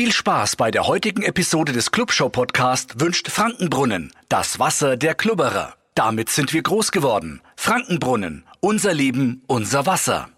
Viel 0.00 0.12
Spaß 0.12 0.56
bei 0.56 0.70
der 0.70 0.86
heutigen 0.86 1.22
Episode 1.22 1.72
des 1.72 1.90
Clubshow 1.90 2.30
Podcast 2.30 3.00
wünscht 3.00 3.28
Frankenbrunnen, 3.28 4.10
das 4.30 4.58
Wasser 4.58 4.96
der 4.96 5.14
Klubberer. 5.14 5.74
Damit 5.94 6.30
sind 6.30 6.54
wir 6.54 6.62
groß 6.62 6.90
geworden. 6.90 7.42
Frankenbrunnen, 7.54 8.46
unser 8.60 8.94
Leben, 8.94 9.42
unser 9.46 9.84
Wasser. 9.84 10.30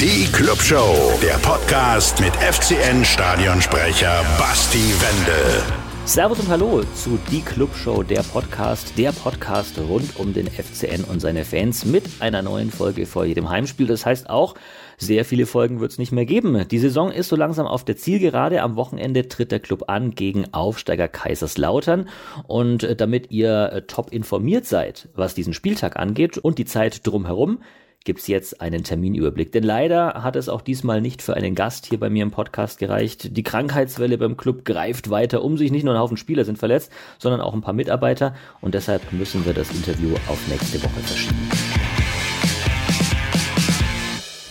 Die 0.00 0.26
Clubshow, 0.32 1.16
der 1.22 1.34
Podcast 1.34 2.18
mit 2.18 2.34
FCN 2.34 3.04
Stadionsprecher 3.04 4.24
Basti 4.40 4.92
Wendel. 5.00 5.62
Servus 6.06 6.40
und 6.40 6.48
Hallo 6.48 6.82
zu 6.94 7.18
Die 7.30 7.40
Clubshow, 7.40 8.02
der 8.02 8.22
Podcast, 8.24 8.98
der 8.98 9.10
Podcast 9.12 9.78
rund 9.78 10.16
um 10.16 10.34
den 10.34 10.48
FCN 10.48 11.04
und 11.04 11.20
seine 11.20 11.46
Fans 11.46 11.86
mit 11.86 12.04
einer 12.20 12.42
neuen 12.42 12.70
Folge 12.70 13.06
vor 13.06 13.24
jedem 13.24 13.48
Heimspiel. 13.48 13.86
Das 13.86 14.04
heißt 14.04 14.28
auch, 14.28 14.54
sehr 14.98 15.24
viele 15.24 15.46
Folgen 15.46 15.80
wird 15.80 15.92
es 15.92 15.98
nicht 15.98 16.12
mehr 16.12 16.26
geben. 16.26 16.66
Die 16.68 16.78
Saison 16.78 17.10
ist 17.10 17.28
so 17.28 17.36
langsam 17.36 17.66
auf 17.66 17.84
der 17.84 17.96
Zielgerade. 17.96 18.62
Am 18.62 18.76
Wochenende 18.76 19.28
tritt 19.28 19.52
der 19.52 19.60
Club 19.60 19.84
an 19.88 20.14
gegen 20.14 20.52
Aufsteiger 20.52 21.08
Kaiserslautern. 21.08 22.08
Und 22.46 22.84
äh, 22.84 22.96
damit 22.96 23.30
ihr 23.30 23.72
äh, 23.72 23.82
top 23.82 24.12
informiert 24.12 24.66
seid, 24.66 25.08
was 25.14 25.34
diesen 25.34 25.52
Spieltag 25.52 25.96
angeht 25.96 26.38
und 26.38 26.58
die 26.58 26.64
Zeit 26.64 27.06
drumherum, 27.06 27.58
gibt's 28.04 28.26
jetzt 28.26 28.60
einen 28.60 28.84
Terminüberblick. 28.84 29.50
Denn 29.52 29.64
leider 29.64 30.22
hat 30.22 30.36
es 30.36 30.48
auch 30.48 30.60
diesmal 30.60 31.00
nicht 31.00 31.22
für 31.22 31.34
einen 31.34 31.54
Gast 31.54 31.86
hier 31.86 31.98
bei 31.98 32.10
mir 32.10 32.22
im 32.22 32.30
Podcast 32.30 32.78
gereicht. 32.78 33.36
Die 33.36 33.42
Krankheitswelle 33.42 34.18
beim 34.18 34.36
Club 34.36 34.64
greift 34.64 35.10
weiter 35.10 35.42
um 35.42 35.56
sich. 35.56 35.72
Nicht 35.72 35.84
nur 35.84 35.94
ein 35.94 36.00
Haufen 36.00 36.16
Spieler 36.16 36.44
sind 36.44 36.58
verletzt, 36.58 36.92
sondern 37.18 37.40
auch 37.40 37.54
ein 37.54 37.62
paar 37.62 37.74
Mitarbeiter. 37.74 38.34
Und 38.60 38.74
deshalb 38.74 39.12
müssen 39.12 39.44
wir 39.46 39.54
das 39.54 39.70
Interview 39.70 40.14
auf 40.28 40.38
nächste 40.48 40.82
Woche 40.82 41.00
verschieben. 41.00 42.03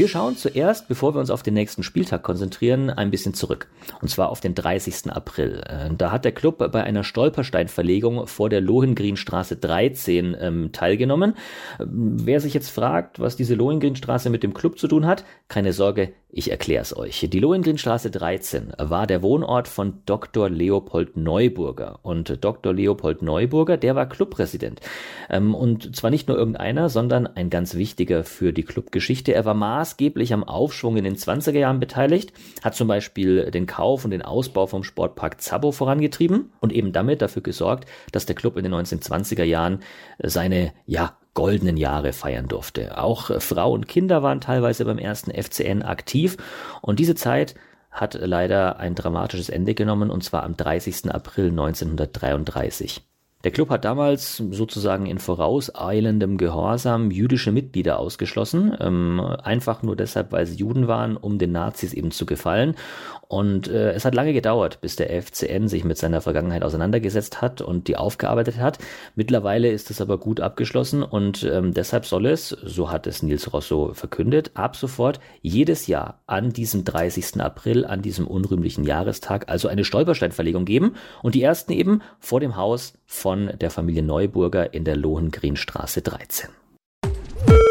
Wir 0.00 0.08
schauen 0.08 0.34
zuerst, 0.34 0.88
bevor 0.88 1.14
wir 1.14 1.20
uns 1.20 1.28
auf 1.28 1.42
den 1.42 1.52
nächsten 1.52 1.82
Spieltag 1.82 2.22
konzentrieren, 2.22 2.88
ein 2.88 3.10
bisschen 3.10 3.34
zurück. 3.34 3.66
Und 4.00 4.08
zwar 4.08 4.30
auf 4.30 4.40
den 4.40 4.54
30. 4.54 5.12
April. 5.12 5.62
Äh, 5.66 5.94
da 5.94 6.10
hat 6.10 6.24
der 6.24 6.32
Club 6.32 6.56
bei 6.56 6.82
einer 6.82 7.04
Stolpersteinverlegung 7.04 8.26
vor 8.26 8.48
der 8.48 8.62
Lohengrinstraße 8.62 9.56
13 9.56 10.34
ähm, 10.40 10.72
teilgenommen. 10.72 11.34
Ähm, 11.78 12.16
wer 12.18 12.40
sich 12.40 12.54
jetzt 12.54 12.70
fragt, 12.70 13.20
was 13.20 13.36
diese 13.36 13.54
Lohengrinstraße 13.54 14.30
mit 14.30 14.42
dem 14.42 14.54
Club 14.54 14.78
zu 14.78 14.88
tun 14.88 15.04
hat, 15.04 15.26
keine 15.48 15.74
Sorge, 15.74 16.14
ich 16.32 16.50
erkläre 16.50 16.82
es 16.82 16.96
euch. 16.96 17.26
Die 17.28 17.40
Lohengrinstraße 17.40 18.10
13 18.10 18.72
war 18.78 19.06
der 19.06 19.22
Wohnort 19.22 19.66
von 19.66 20.02
Dr. 20.06 20.48
Leopold 20.48 21.16
Neuburger. 21.16 21.98
Und 22.02 22.44
Dr. 22.44 22.72
Leopold 22.72 23.22
Neuburger, 23.22 23.76
der 23.76 23.96
war 23.96 24.08
Clubpräsident. 24.08 24.80
Ähm, 25.28 25.54
und 25.54 25.96
zwar 25.96 26.10
nicht 26.10 26.28
nur 26.28 26.38
irgendeiner, 26.38 26.88
sondern 26.88 27.26
ein 27.26 27.50
ganz 27.50 27.74
wichtiger 27.74 28.22
für 28.22 28.52
die 28.52 28.62
Clubgeschichte. 28.62 29.34
Er 29.34 29.44
war 29.44 29.54
maßgeblich 29.90 30.32
am 30.32 30.44
Aufschwung 30.44 30.96
in 30.96 31.04
den 31.04 31.16
20er 31.16 31.58
Jahren 31.58 31.80
beteiligt, 31.80 32.32
hat 32.62 32.74
zum 32.74 32.88
Beispiel 32.88 33.50
den 33.50 33.66
Kauf 33.66 34.04
und 34.04 34.12
den 34.12 34.22
Ausbau 34.22 34.66
vom 34.66 34.84
Sportpark 34.84 35.40
Zabo 35.40 35.72
vorangetrieben 35.72 36.52
und 36.60 36.72
eben 36.72 36.92
damit 36.92 37.22
dafür 37.22 37.42
gesorgt, 37.42 37.88
dass 38.12 38.26
der 38.26 38.36
Club 38.36 38.56
in 38.56 38.64
den 38.64 38.74
1920er 38.74 39.44
Jahren 39.44 39.80
seine, 40.22 40.72
ja, 40.86 41.16
goldenen 41.32 41.76
Jahre 41.76 42.12
feiern 42.12 42.48
durfte. 42.48 42.98
Auch 42.98 43.40
Frau 43.40 43.72
und 43.72 43.86
Kinder 43.86 44.22
waren 44.22 44.40
teilweise 44.40 44.84
beim 44.84 44.98
ersten 44.98 45.30
FCN 45.30 45.82
aktiv 45.82 46.36
und 46.82 46.98
diese 46.98 47.14
Zeit 47.14 47.54
hat 47.90 48.14
leider 48.14 48.78
ein 48.78 48.96
dramatisches 48.96 49.48
Ende 49.48 49.74
genommen 49.74 50.10
und 50.10 50.24
zwar 50.24 50.42
am 50.42 50.56
30. 50.56 51.12
April 51.12 51.50
1933. 51.50 53.02
Der 53.42 53.50
Club 53.50 53.70
hat 53.70 53.86
damals 53.86 54.36
sozusagen 54.36 55.06
in 55.06 55.18
vorauseilendem 55.18 56.36
Gehorsam 56.36 57.10
jüdische 57.10 57.52
Mitglieder 57.52 57.98
ausgeschlossen, 57.98 58.76
ähm, 58.78 59.20
einfach 59.20 59.82
nur 59.82 59.96
deshalb, 59.96 60.32
weil 60.32 60.44
sie 60.44 60.56
Juden 60.56 60.88
waren, 60.88 61.16
um 61.16 61.38
den 61.38 61.52
Nazis 61.52 61.94
eben 61.94 62.10
zu 62.10 62.26
gefallen. 62.26 62.74
Und 63.30 63.68
äh, 63.68 63.92
es 63.92 64.04
hat 64.04 64.16
lange 64.16 64.32
gedauert, 64.32 64.80
bis 64.80 64.96
der 64.96 65.22
FCN 65.22 65.68
sich 65.68 65.84
mit 65.84 65.96
seiner 65.96 66.20
Vergangenheit 66.20 66.64
auseinandergesetzt 66.64 67.40
hat 67.40 67.60
und 67.60 67.86
die 67.86 67.96
aufgearbeitet 67.96 68.58
hat. 68.58 68.78
Mittlerweile 69.14 69.70
ist 69.70 69.88
es 69.88 70.00
aber 70.00 70.18
gut 70.18 70.40
abgeschlossen 70.40 71.04
und 71.04 71.44
ähm, 71.44 71.72
deshalb 71.72 72.06
soll 72.06 72.26
es, 72.26 72.48
so 72.48 72.90
hat 72.90 73.06
es 73.06 73.22
Nils 73.22 73.52
Rosso 73.52 73.94
verkündet, 73.94 74.50
ab 74.54 74.74
sofort 74.74 75.20
jedes 75.42 75.86
Jahr 75.86 76.18
an 76.26 76.52
diesem 76.52 76.84
30. 76.84 77.40
April, 77.40 77.84
an 77.84 78.02
diesem 78.02 78.26
unrühmlichen 78.26 78.82
Jahrestag, 78.82 79.48
also 79.48 79.68
eine 79.68 79.84
Stolpersteinverlegung 79.84 80.64
geben 80.64 80.96
und 81.22 81.36
die 81.36 81.42
ersten 81.42 81.70
eben 81.70 82.02
vor 82.18 82.40
dem 82.40 82.56
Haus 82.56 82.94
von 83.06 83.52
der 83.60 83.70
Familie 83.70 84.02
Neuburger 84.02 84.74
in 84.74 84.82
der 84.82 84.96
Lohengrinstraße 84.96 86.02
13. 86.02 86.50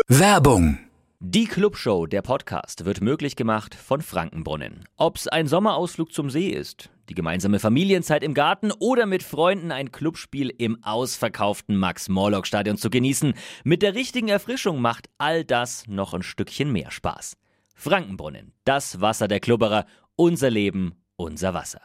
Werbung 0.07 0.77
die 1.21 1.47
Clubshow, 1.47 2.05
der 2.05 2.21
Podcast, 2.21 2.85
wird 2.85 3.01
möglich 3.01 3.35
gemacht 3.35 3.75
von 3.75 4.01
Frankenbrunnen. 4.01 4.85
Ob's 4.95 5.27
ein 5.27 5.47
Sommerausflug 5.47 6.13
zum 6.13 6.29
See 6.29 6.47
ist, 6.47 6.89
die 7.09 7.13
gemeinsame 7.13 7.59
Familienzeit 7.59 8.23
im 8.23 8.33
Garten 8.33 8.71
oder 8.71 9.05
mit 9.05 9.21
Freunden 9.21 9.73
ein 9.73 9.91
Clubspiel 9.91 10.49
im 10.49 10.81
ausverkauften 10.81 11.75
Max-Morlock-Stadion 11.75 12.77
zu 12.77 12.89
genießen, 12.89 13.33
mit 13.65 13.81
der 13.81 13.95
richtigen 13.95 14.29
Erfrischung 14.29 14.79
macht 14.79 15.09
all 15.17 15.43
das 15.43 15.85
noch 15.87 16.13
ein 16.13 16.23
Stückchen 16.23 16.71
mehr 16.71 16.89
Spaß. 16.89 17.35
Frankenbrunnen, 17.75 18.53
das 18.63 19.01
Wasser 19.01 19.27
der 19.27 19.41
Klubberer, 19.41 19.85
unser 20.15 20.49
Leben, 20.49 21.03
unser 21.17 21.53
Wasser. 21.53 21.81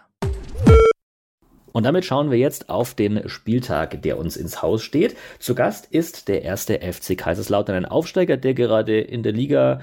Und 1.77 1.83
damit 1.83 2.05
schauen 2.05 2.31
wir 2.31 2.39
jetzt 2.39 2.69
auf 2.69 2.95
den 2.95 3.29
Spieltag, 3.29 4.01
der 4.03 4.17
uns 4.17 4.37
ins 4.37 4.63
Haus 4.63 4.85
steht. 4.85 5.17
Zu 5.41 5.57
Gast 5.57 5.87
ist 5.91 6.29
der 6.29 6.43
erste 6.43 6.79
FC 6.79 7.19
Kaiserslautern, 7.19 7.75
ein 7.75 7.85
Aufsteiger, 7.85 8.37
der 8.37 8.55
gerade 8.55 9.01
in 9.01 9.25
der 9.25 9.33
Liga 9.33 9.81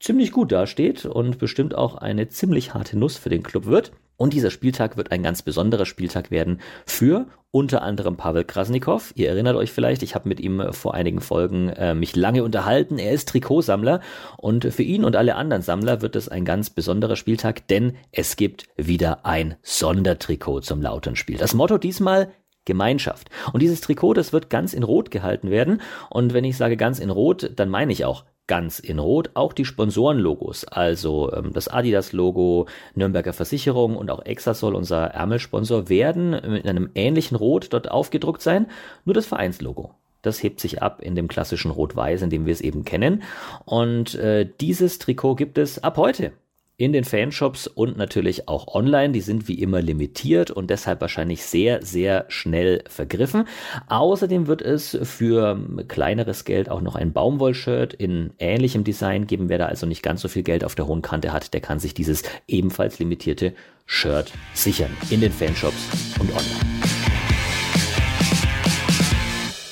ziemlich 0.00 0.32
gut 0.32 0.52
dasteht 0.52 1.06
und 1.06 1.38
bestimmt 1.38 1.74
auch 1.74 1.94
eine 1.94 2.28
ziemlich 2.28 2.74
harte 2.74 2.98
Nuss 2.98 3.16
für 3.16 3.30
den 3.30 3.42
Club 3.42 3.66
wird. 3.66 3.92
Und 4.16 4.32
dieser 4.32 4.50
Spieltag 4.50 4.96
wird 4.96 5.10
ein 5.10 5.22
ganz 5.22 5.42
besonderer 5.42 5.86
Spieltag 5.86 6.30
werden 6.30 6.60
für 6.86 7.26
unter 7.50 7.82
anderem 7.82 8.16
Pavel 8.16 8.44
Krasnikow. 8.44 9.12
Ihr 9.16 9.28
erinnert 9.28 9.56
euch 9.56 9.72
vielleicht, 9.72 10.02
ich 10.02 10.14
habe 10.14 10.28
mit 10.28 10.40
ihm 10.40 10.72
vor 10.72 10.94
einigen 10.94 11.20
Folgen 11.20 11.68
äh, 11.68 11.94
mich 11.94 12.16
lange 12.16 12.42
unterhalten. 12.42 12.98
Er 12.98 13.12
ist 13.12 13.28
Trikotsammler 13.28 14.00
und 14.36 14.64
für 14.72 14.82
ihn 14.82 15.04
und 15.04 15.14
alle 15.16 15.36
anderen 15.36 15.62
Sammler 15.62 16.00
wird 16.02 16.16
es 16.16 16.28
ein 16.28 16.44
ganz 16.44 16.70
besonderer 16.70 17.16
Spieltag, 17.16 17.66
denn 17.68 17.96
es 18.12 18.36
gibt 18.36 18.66
wieder 18.76 19.24
ein 19.24 19.54
Sondertrikot 19.62 20.60
zum 20.60 20.82
Lauternspiel. 20.82 21.36
Das 21.36 21.54
Motto 21.54 21.78
diesmal 21.78 22.32
Gemeinschaft. 22.64 23.30
Und 23.52 23.62
dieses 23.62 23.80
Trikot, 23.80 24.14
das 24.14 24.32
wird 24.32 24.50
ganz 24.50 24.72
in 24.72 24.82
Rot 24.82 25.10
gehalten 25.10 25.50
werden. 25.50 25.80
Und 26.10 26.32
wenn 26.32 26.44
ich 26.44 26.56
sage 26.56 26.76
ganz 26.76 26.98
in 26.98 27.10
Rot, 27.10 27.52
dann 27.56 27.68
meine 27.68 27.92
ich 27.92 28.04
auch 28.04 28.24
ganz 28.46 28.78
in 28.78 28.98
Rot. 28.98 29.30
Auch 29.34 29.52
die 29.52 29.64
Sponsorenlogos, 29.64 30.64
also 30.64 31.32
ähm, 31.32 31.52
das 31.52 31.68
Adidas-Logo, 31.68 32.66
Nürnberger 32.94 33.32
Versicherung 33.32 33.96
und 33.96 34.10
auch 34.10 34.24
Exasol, 34.24 34.74
unser 34.74 35.06
Ärmelsponsor, 35.08 35.88
werden 35.88 36.30
mit 36.30 36.66
einem 36.66 36.90
ähnlichen 36.94 37.36
Rot 37.36 37.72
dort 37.72 37.90
aufgedruckt 37.90 38.42
sein. 38.42 38.66
Nur 39.04 39.14
das 39.14 39.26
Vereinslogo. 39.26 39.94
Das 40.22 40.42
hebt 40.42 40.60
sich 40.60 40.82
ab 40.82 41.02
in 41.02 41.14
dem 41.14 41.28
klassischen 41.28 41.70
Rot-Weiß, 41.70 42.22
in 42.22 42.30
dem 42.30 42.46
wir 42.46 42.52
es 42.52 42.62
eben 42.62 42.84
kennen. 42.84 43.22
Und 43.66 44.14
äh, 44.14 44.48
dieses 44.60 44.98
Trikot 44.98 45.34
gibt 45.34 45.58
es 45.58 45.82
ab 45.84 45.98
heute 45.98 46.32
in 46.76 46.92
den 46.92 47.04
Fanshops 47.04 47.66
und 47.66 47.96
natürlich 47.96 48.48
auch 48.48 48.74
online. 48.74 49.12
Die 49.12 49.20
sind 49.20 49.48
wie 49.48 49.60
immer 49.60 49.80
limitiert 49.80 50.50
und 50.50 50.70
deshalb 50.70 51.00
wahrscheinlich 51.00 51.44
sehr, 51.44 51.82
sehr 51.82 52.24
schnell 52.28 52.82
vergriffen. 52.88 53.46
Außerdem 53.88 54.46
wird 54.46 54.62
es 54.62 54.98
für 55.02 55.58
kleineres 55.88 56.44
Geld 56.44 56.68
auch 56.68 56.80
noch 56.80 56.96
ein 56.96 57.12
Baumwollshirt 57.12 57.94
in 57.94 58.32
ähnlichem 58.38 58.84
Design 58.84 59.26
geben. 59.26 59.48
Wer 59.48 59.58
da 59.58 59.66
also 59.66 59.86
nicht 59.86 60.02
ganz 60.02 60.20
so 60.20 60.28
viel 60.28 60.42
Geld 60.42 60.64
auf 60.64 60.74
der 60.74 60.86
hohen 60.86 61.02
Kante 61.02 61.32
hat, 61.32 61.54
der 61.54 61.60
kann 61.60 61.78
sich 61.78 61.94
dieses 61.94 62.22
ebenfalls 62.48 62.98
limitierte 62.98 63.54
Shirt 63.86 64.32
sichern 64.54 64.90
in 65.10 65.20
den 65.20 65.32
Fanshops 65.32 65.88
und 66.18 66.30
online. 66.30 66.83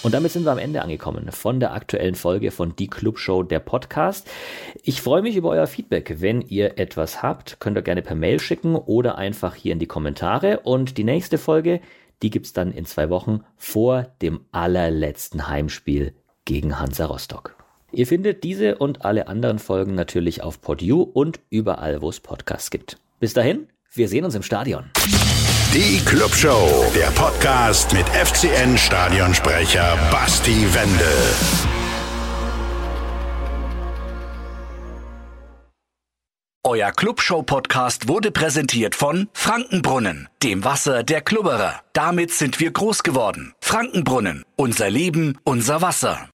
Und 0.02 0.14
damit 0.14 0.32
sind 0.32 0.44
wir 0.44 0.50
am 0.50 0.58
Ende 0.58 0.82
angekommen 0.82 1.30
von 1.30 1.60
der 1.60 1.72
aktuellen 1.72 2.16
Folge 2.16 2.50
von 2.50 2.74
Die 2.74 2.88
Club 2.88 3.18
Show, 3.18 3.44
der 3.44 3.60
Podcast. 3.60 4.28
Ich 4.82 5.00
freue 5.00 5.22
mich 5.22 5.36
über 5.36 5.50
euer 5.50 5.68
Feedback. 5.68 6.16
Wenn 6.18 6.40
ihr 6.40 6.78
etwas 6.78 7.22
habt, 7.22 7.60
könnt 7.60 7.78
ihr 7.78 7.82
gerne 7.82 8.02
per 8.02 8.16
Mail 8.16 8.40
schicken 8.40 8.74
oder 8.74 9.16
einfach 9.16 9.54
hier 9.54 9.72
in 9.72 9.78
die 9.78 9.86
Kommentare. 9.86 10.60
Und 10.60 10.98
die 10.98 11.04
nächste 11.04 11.38
Folge, 11.38 11.80
die 12.22 12.30
gibt's 12.30 12.52
dann 12.52 12.72
in 12.72 12.84
zwei 12.84 13.10
Wochen 13.10 13.44
vor 13.56 14.08
dem 14.22 14.40
allerletzten 14.50 15.48
Heimspiel 15.48 16.14
gegen 16.44 16.80
Hansa 16.80 17.06
Rostock. 17.06 17.54
Ihr 17.92 18.06
findet 18.06 18.42
diese 18.42 18.78
und 18.78 19.04
alle 19.04 19.28
anderen 19.28 19.60
Folgen 19.60 19.94
natürlich 19.94 20.42
auf 20.42 20.60
PodU 20.60 21.02
und 21.02 21.40
überall, 21.50 22.02
wo 22.02 22.08
es 22.08 22.18
Podcasts 22.18 22.70
gibt. 22.70 22.98
Bis 23.20 23.34
dahin, 23.34 23.68
wir 23.92 24.08
sehen 24.08 24.24
uns 24.24 24.34
im 24.34 24.42
Stadion. 24.42 24.90
Die 25.74 26.04
Clubshow, 26.04 26.84
der 26.94 27.06
Podcast 27.12 27.94
mit 27.94 28.06
FCN 28.10 28.76
Stadionsprecher 28.76 29.96
Basti 30.10 30.66
Wendel. 30.74 31.06
Euer 36.62 36.92
Clubshow-Podcast 36.92 38.06
wurde 38.06 38.30
präsentiert 38.30 38.94
von 38.94 39.30
Frankenbrunnen, 39.32 40.28
dem 40.42 40.62
Wasser 40.62 41.04
der 41.04 41.22
Klubberer. 41.22 41.80
Damit 41.94 42.32
sind 42.32 42.60
wir 42.60 42.70
groß 42.70 43.02
geworden. 43.02 43.54
Frankenbrunnen, 43.60 44.44
unser 44.56 44.90
Leben, 44.90 45.38
unser 45.42 45.80
Wasser. 45.80 46.28